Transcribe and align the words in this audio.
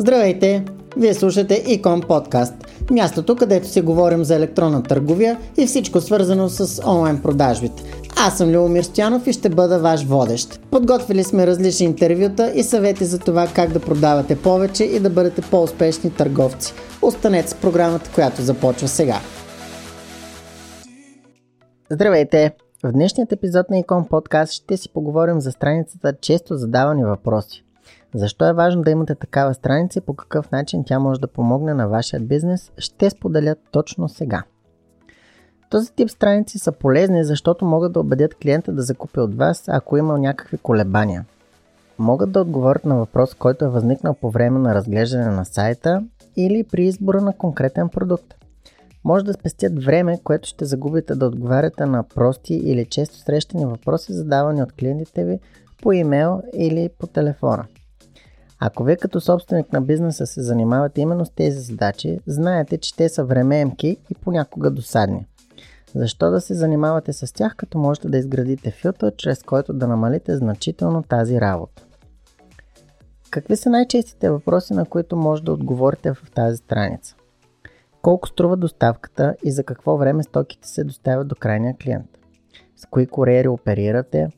Здравейте! 0.00 0.64
Вие 0.96 1.14
слушате 1.14 1.64
Икон 1.66 2.00
Подкаст, 2.00 2.54
мястото 2.90 3.36
където 3.36 3.68
си 3.68 3.80
говорим 3.80 4.24
за 4.24 4.34
електронна 4.34 4.82
търговия 4.82 5.38
и 5.56 5.66
всичко 5.66 6.00
свързано 6.00 6.48
с 6.48 6.82
онлайн 6.86 7.22
продажбите. 7.22 7.82
Аз 8.16 8.38
съм 8.38 8.50
Любомир 8.50 8.82
Стоянов 8.82 9.26
и 9.26 9.32
ще 9.32 9.48
бъда 9.48 9.78
ваш 9.78 10.04
водещ. 10.04 10.60
Подготвили 10.70 11.24
сме 11.24 11.46
различни 11.46 11.86
интервюта 11.86 12.52
и 12.54 12.62
съвети 12.62 13.04
за 13.04 13.18
това 13.18 13.48
как 13.54 13.72
да 13.72 13.80
продавате 13.80 14.42
повече 14.42 14.84
и 14.84 15.00
да 15.00 15.10
бъдете 15.10 15.42
по-успешни 15.50 16.10
търговци. 16.10 16.72
Останете 17.02 17.48
с 17.48 17.54
програмата, 17.54 18.10
която 18.14 18.42
започва 18.42 18.88
сега. 18.88 19.20
Здравейте! 21.90 22.54
В 22.84 22.92
днешният 22.92 23.32
епизод 23.32 23.70
на 23.70 23.78
Икон 23.78 24.06
Подкаст 24.10 24.52
ще 24.52 24.76
си 24.76 24.88
поговорим 24.92 25.40
за 25.40 25.52
страницата 25.52 26.14
често 26.20 26.56
задавани 26.56 27.04
въпроси. 27.04 27.64
Защо 28.14 28.48
е 28.48 28.52
важно 28.52 28.82
да 28.82 28.90
имате 28.90 29.14
такава 29.14 29.54
страница 29.54 29.98
и 29.98 30.02
по 30.02 30.14
какъв 30.14 30.50
начин 30.50 30.84
тя 30.86 30.98
може 30.98 31.20
да 31.20 31.26
помогне 31.26 31.74
на 31.74 31.88
вашия 31.88 32.20
бизнес, 32.20 32.72
ще 32.78 33.10
споделя 33.10 33.56
точно 33.70 34.08
сега. 34.08 34.42
Този 35.70 35.92
тип 35.92 36.10
страници 36.10 36.58
са 36.58 36.72
полезни, 36.72 37.24
защото 37.24 37.64
могат 37.64 37.92
да 37.92 38.00
убедят 38.00 38.34
клиента 38.34 38.72
да 38.72 38.82
закупи 38.82 39.20
от 39.20 39.34
вас, 39.34 39.64
ако 39.68 39.96
има 39.96 40.18
някакви 40.18 40.58
колебания. 40.58 41.24
Могат 41.98 42.32
да 42.32 42.40
отговорят 42.40 42.84
на 42.84 42.96
въпрос, 42.96 43.34
който 43.34 43.64
е 43.64 43.68
възникнал 43.68 44.14
по 44.14 44.30
време 44.30 44.58
на 44.58 44.74
разглеждане 44.74 45.26
на 45.26 45.44
сайта 45.44 46.04
или 46.36 46.64
при 46.64 46.84
избора 46.84 47.20
на 47.20 47.32
конкретен 47.32 47.88
продукт. 47.88 48.34
Може 49.04 49.24
да 49.24 49.32
спестят 49.32 49.84
време, 49.84 50.18
което 50.24 50.48
ще 50.48 50.64
загубите 50.64 51.14
да 51.14 51.26
отговаряте 51.26 51.86
на 51.86 52.02
прости 52.02 52.54
или 52.54 52.86
често 52.86 53.16
срещани 53.18 53.66
въпроси, 53.66 54.12
задавани 54.12 54.62
от 54.62 54.72
клиентите 54.72 55.24
ви 55.24 55.40
по 55.82 55.92
имейл 55.92 56.42
или 56.54 56.90
по 56.98 57.06
телефона. 57.06 57.64
Ако 58.60 58.84
вие 58.84 58.96
като 58.96 59.20
собственик 59.20 59.72
на 59.72 59.80
бизнеса 59.80 60.26
се 60.26 60.42
занимавате 60.42 61.00
именно 61.00 61.24
с 61.24 61.30
тези 61.30 61.60
задачи, 61.60 62.20
знаете, 62.26 62.78
че 62.78 62.96
те 62.96 63.08
са 63.08 63.24
времеемки 63.24 63.96
и 64.10 64.14
понякога 64.14 64.70
досадни. 64.70 65.26
Защо 65.94 66.30
да 66.30 66.40
се 66.40 66.54
занимавате 66.54 67.12
с 67.12 67.34
тях, 67.34 67.56
като 67.56 67.78
можете 67.78 68.08
да 68.08 68.18
изградите 68.18 68.70
филтър, 68.70 69.12
чрез 69.16 69.42
който 69.42 69.72
да 69.72 69.86
намалите 69.88 70.36
значително 70.36 71.02
тази 71.02 71.40
работа? 71.40 71.86
Какви 73.30 73.56
са 73.56 73.70
най-честите 73.70 74.30
въпроси, 74.30 74.74
на 74.74 74.84
които 74.84 75.16
може 75.16 75.42
да 75.42 75.52
отговорите 75.52 76.12
в 76.12 76.30
тази 76.34 76.56
страница? 76.56 77.16
Колко 78.02 78.28
струва 78.28 78.56
доставката 78.56 79.34
и 79.44 79.50
за 79.50 79.64
какво 79.64 79.96
време 79.96 80.22
стоките 80.22 80.68
се 80.68 80.84
доставят 80.84 81.28
до 81.28 81.34
крайния 81.34 81.76
клиент? 81.82 82.18
С 82.76 82.86
кои 82.86 83.06
куриери 83.06 83.48
оперирате? 83.48 84.28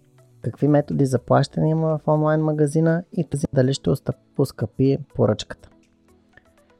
Какви 0.43 0.69
методи 0.69 1.07
за 1.07 1.19
плащане 1.19 1.71
има 1.71 1.99
в 1.99 2.09
онлайн 2.09 2.41
магазина 2.41 3.03
и 3.17 3.25
тази 3.25 3.47
дали 3.53 3.75
ще 3.75 3.91
ускъпи 4.39 4.99
поръчката. 5.15 5.69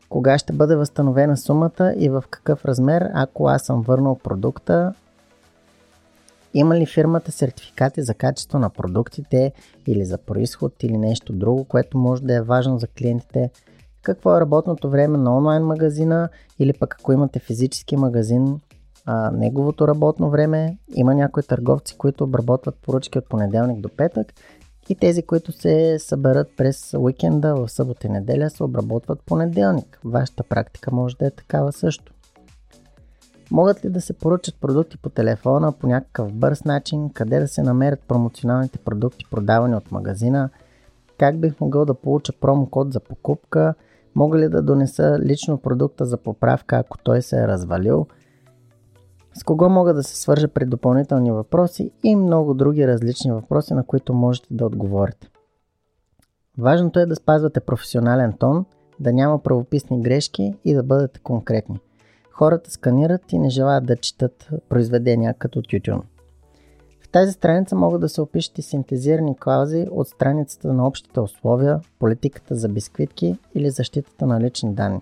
Кога 0.09 0.39
ще 0.39 0.53
бъде 0.53 0.77
възстановена 0.77 1.37
сумата 1.37 1.95
и 1.97 2.09
в 2.09 2.25
какъв 2.31 2.65
размер, 2.65 3.11
ако 3.15 3.49
аз 3.49 3.63
съм 3.63 3.83
върнал 3.83 4.15
продукта? 4.15 4.95
Има 6.55 6.77
ли 6.77 6.87
фирмата 6.87 7.33
сертификати 7.33 8.03
за 8.03 8.15
качество 8.15 8.59
на 8.59 8.71
продуктите 8.71 9.53
или 9.87 10.05
за 10.05 10.19
происход 10.19 10.83
или 10.83 10.99
нещо 10.99 11.33
друго, 11.33 11.65
което 11.65 11.99
може 11.99 12.23
да 12.23 12.35
е 12.35 12.43
важно 12.43 12.79
за 12.79 12.87
клиентите? 12.87 13.51
Какво 14.03 14.37
е 14.37 14.41
работното 14.41 14.91
време 14.91 15.19
на 15.19 15.37
онлайн 15.37 15.63
магазина 15.63 16.29
или 16.59 16.73
пък 16.73 16.97
ако 16.99 17.13
имате 17.13 17.39
физически 17.39 17.97
магазин, 17.97 18.61
а, 19.07 19.31
неговото 19.31 19.89
работно 19.89 20.31
време. 20.31 20.79
Има 20.95 21.15
някои 21.15 21.43
търговци, 21.43 21.99
които 21.99 22.25
обработват 22.25 22.75
поръчки 22.83 23.19
от 23.19 23.29
понеделник 23.29 23.81
до 23.81 23.89
петък 23.89 24.33
и 24.89 24.95
тези, 24.95 25.23
които 25.23 25.53
се 25.53 25.99
съберат 25.99 26.49
през 26.57 26.95
уикенда 26.95 27.55
в 27.55 27.69
събота 27.69 28.07
и 28.07 28.11
неделя, 28.11 28.51
се 28.51 28.63
обработват 28.63 29.23
понеделник. 29.27 30.01
Вашата 30.05 30.43
практика 30.43 30.91
може 30.95 31.17
да 31.17 31.27
е 31.27 31.31
такава 31.31 31.73
също. 31.73 32.13
Могат 33.51 33.85
ли 33.85 33.91
да 33.91 34.01
се 34.01 34.13
поръчат 34.13 34.55
продукти 34.61 34.99
по 34.99 35.09
телефона 35.09 35.73
по 35.73 35.87
някакъв 35.87 36.33
бърз 36.33 36.65
начин, 36.65 37.11
къде 37.11 37.41
да 37.41 37.49
се 37.49 37.63
намерят 37.63 38.01
промоционалните 38.09 38.79
продукти, 38.79 39.25
продавани 39.31 39.75
от 39.75 39.93
магазина, 39.93 40.51
как 41.19 41.41
бих 41.41 41.61
могъл 41.61 41.85
да 41.85 41.95
получа 41.95 42.33
промокод 42.41 42.93
за 42.93 43.01
покупка, 43.01 43.75
мога 44.15 44.39
ли 44.39 44.49
да 44.49 44.63
донеса 44.63 45.19
лично 45.21 45.59
продукта 45.59 46.07
за 46.07 46.17
поправка, 46.17 46.77
ако 46.77 46.99
той 46.99 47.23
се 47.23 47.41
е 47.41 47.49
развалил– 47.49 48.07
с 49.35 49.45
кого 49.45 49.69
мога 49.69 49.95
да 49.95 50.03
се 50.03 50.17
свържа 50.17 50.49
при 50.49 50.65
допълнителни 50.65 51.33
въпроси 51.33 51.91
и 52.03 52.17
много 52.17 52.55
други 52.55 52.87
различни 52.87 53.33
въпроси, 53.33 53.75
на 53.75 53.85
които 53.85 54.15
можете 54.15 54.49
да 54.51 54.67
отговорите. 54.67 55.29
Важното 56.59 57.01
е 57.01 57.07
да 57.07 57.17
спазвате 57.17 57.61
професионален 57.61 58.33
тон, 58.33 58.65
да 59.01 59.13
няма 59.13 59.43
правописни 59.43 60.03
грешки 60.03 60.55
и 60.65 60.75
да 60.75 60.83
бъдете 60.83 61.21
конкретни. 61.21 61.81
Хората 62.31 62.71
сканират 62.71 63.33
и 63.33 63.39
не 63.39 63.51
желаят 63.51 63.87
да 63.87 63.97
четат 63.97 64.49
произведения 64.69 65.35
като 65.35 65.63
тютюн. 65.63 66.03
В 67.01 67.09
тази 67.09 67.33
страница 67.33 67.77
могат 67.77 68.01
да 68.01 68.09
се 68.09 68.21
опишат 68.21 68.59
и 68.59 68.63
синтезирани 68.63 69.37
клаузи 69.37 69.87
от 69.91 70.09
страницата 70.09 70.73
на 70.73 70.87
общите 70.87 71.21
условия, 71.21 71.81
политиката 71.99 72.55
за 72.55 72.69
бисквитки 72.69 73.39
или 73.55 73.71
защитата 73.71 74.27
на 74.27 74.41
лични 74.41 74.75
данни. 74.75 75.01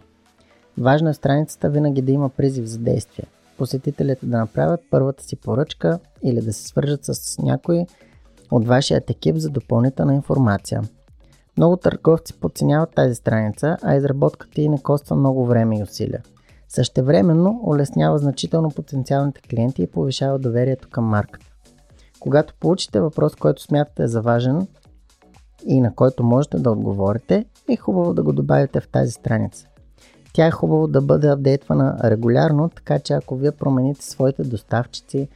Важно 0.78 1.08
е 1.08 1.14
страницата 1.14 1.70
винаги 1.70 2.02
да 2.02 2.12
има 2.12 2.28
призив 2.28 2.64
за 2.64 2.78
действие– 2.78 3.24
посетителите 3.58 4.26
да 4.26 4.38
направят 4.38 4.80
първата 4.90 5.24
си 5.24 5.36
поръчка 5.36 5.98
или 6.22 6.40
да 6.40 6.52
се 6.52 6.68
свържат 6.68 7.04
с 7.04 7.38
някой 7.38 7.86
от 8.50 8.66
вашия 8.66 9.02
екип 9.08 9.36
за 9.36 9.50
допълнителна 9.50 10.14
информация. 10.14 10.82
Много 11.56 11.76
търговци 11.76 12.40
подценяват 12.40 12.94
тази 12.94 13.14
страница, 13.14 13.76
а 13.82 13.96
изработката 13.96 14.60
й 14.60 14.68
не 14.68 14.82
коства 14.82 15.16
много 15.16 15.46
време 15.46 15.78
и 15.78 15.82
усилия. 15.82 16.22
Същевременно 16.68 17.60
улеснява 17.64 18.18
значително 18.18 18.70
потенциалните 18.70 19.40
клиенти 19.40 19.82
и 19.82 19.86
повишава 19.86 20.38
доверието 20.38 20.88
към 20.90 21.04
марката. 21.04 21.46
Когато 22.20 22.54
получите 22.60 23.00
въпрос, 23.00 23.34
който 23.34 23.62
смятате 23.62 24.06
за 24.06 24.22
важен 24.22 24.66
и 25.66 25.80
на 25.80 25.94
който 25.94 26.24
можете 26.24 26.58
да 26.58 26.70
отговорите, 26.70 27.44
е 27.68 27.76
хубаво 27.76 28.14
да 28.14 28.22
го 28.22 28.32
добавите 28.32 28.80
в 28.80 28.88
тази 28.88 29.12
страница. 29.12 29.68
Тя 30.32 30.46
е 30.46 30.50
хубаво 30.50 30.86
да 30.86 31.00
бъде 31.00 31.28
апдейтвана 31.28 31.96
регулярно, 32.04 32.68
така 32.68 32.98
че 32.98 33.12
ако 33.12 33.36
вие 33.36 33.52
промените 33.52 34.04
своите 34.04 34.44
доставчици, 34.44 35.28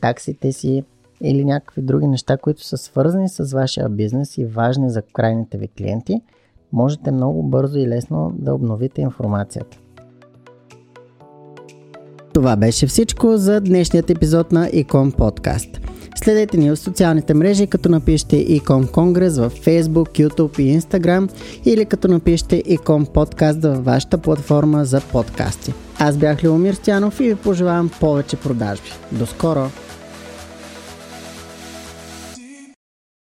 таксите 0.00 0.52
си 0.52 0.84
или 1.22 1.44
някакви 1.44 1.82
други 1.82 2.06
неща, 2.06 2.36
които 2.36 2.64
са 2.64 2.76
свързани 2.76 3.28
с 3.28 3.52
вашия 3.52 3.88
бизнес 3.88 4.38
и 4.38 4.44
важни 4.44 4.90
за 4.90 5.02
крайните 5.02 5.58
ви 5.58 5.68
клиенти, 5.68 6.20
можете 6.72 7.10
много 7.10 7.42
бързо 7.42 7.78
и 7.78 7.88
лесно 7.88 8.32
да 8.38 8.54
обновите 8.54 9.00
информацията. 9.00 9.78
Това 12.32 12.56
беше 12.56 12.86
всичко 12.86 13.36
за 13.36 13.60
днешният 13.60 14.10
епизод 14.10 14.52
на 14.52 14.68
Икон 14.72 15.12
Подкаст. 15.12 15.79
Следете 16.24 16.56
ни 16.56 16.70
в 16.70 16.76
социалните 16.76 17.34
мрежи, 17.34 17.66
като 17.66 17.88
напишете 17.88 18.36
Икон 18.36 18.88
Конгрес 18.88 19.38
в 19.38 19.50
Facebook, 19.50 20.28
YouTube 20.28 20.60
и 20.60 20.80
Instagram 20.80 21.30
или 21.64 21.84
като 21.84 22.08
напишете 22.08 22.62
Икон 22.66 23.06
Подкаст 23.06 23.62
във 23.62 23.84
вашата 23.84 24.18
платформа 24.18 24.84
за 24.84 25.00
подкасти. 25.00 25.72
Аз 25.98 26.16
бях 26.16 26.44
Леомир 26.44 26.74
Стянов 26.74 27.20
и 27.20 27.28
ви 27.28 27.34
пожелавам 27.34 27.90
повече 28.00 28.36
продажби. 28.36 28.90
До 29.12 29.26
скоро! 29.26 29.70